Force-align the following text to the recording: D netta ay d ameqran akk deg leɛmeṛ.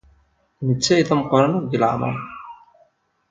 D 0.65 0.67
netta 0.67 0.91
ay 0.93 1.03
d 1.07 1.09
ameqran 1.13 1.53
akk 1.57 1.65
deg 1.67 1.79
leɛmeṛ. 1.81 2.15